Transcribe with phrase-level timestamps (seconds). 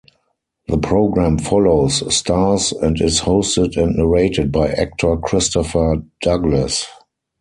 [0.67, 6.87] The program follows, stars, and is hosted and narrated by actor Christopher Douglas.